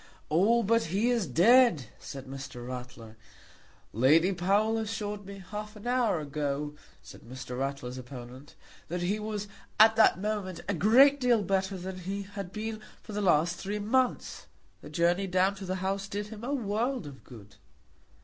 [0.31, 2.67] "Oh, but he is dead," said Mr.
[2.67, 3.17] Ratler.
[3.93, 7.59] "Lady Powell assured me half an hour ago," said Mr.
[7.59, 8.55] Ratler's opponent,
[8.87, 9.47] "that he was
[9.79, 13.77] at that moment a great deal better than he had been for the last three
[13.77, 14.47] months.
[14.81, 17.57] The journey down to the House did him a world of good."